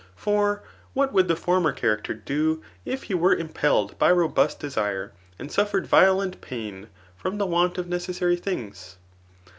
For 0.15 0.63
what 0.95 1.13
would 1.13 1.27
the 1.27 1.35
former 1.35 1.71
character 1.71 2.15
do 2.15 2.63
if 2.85 3.03
he 3.03 3.13
were 3.13 3.35
impelled 3.35 3.99
by 3.99 4.09
robust 4.11 4.59
desire, 4.59 5.11
and 5.37 5.47
suflFered 5.51 5.85
violent 5.85 6.41
pain 6.41 6.87
from 7.15 7.37
the 7.37 7.45
want 7.45 7.77
of 7.77 7.87
necessary 7.87 8.35
things 8.35 8.97